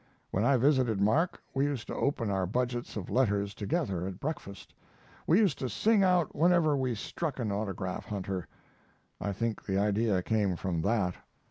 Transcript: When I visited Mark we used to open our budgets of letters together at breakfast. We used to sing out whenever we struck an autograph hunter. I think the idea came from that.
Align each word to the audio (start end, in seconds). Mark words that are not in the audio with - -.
When 0.31 0.43
I 0.43 0.57
visited 0.57 0.99
Mark 0.99 1.43
we 1.53 1.65
used 1.65 1.85
to 1.85 1.93
open 1.93 2.31
our 2.31 2.47
budgets 2.47 2.97
of 2.97 3.11
letters 3.11 3.53
together 3.53 4.07
at 4.07 4.19
breakfast. 4.19 4.73
We 5.27 5.37
used 5.37 5.59
to 5.59 5.69
sing 5.69 6.01
out 6.03 6.35
whenever 6.35 6.75
we 6.75 6.95
struck 6.95 7.37
an 7.37 7.51
autograph 7.51 8.05
hunter. 8.07 8.47
I 9.19 9.31
think 9.31 9.63
the 9.63 9.77
idea 9.77 10.23
came 10.23 10.55
from 10.55 10.81
that. 10.81 11.17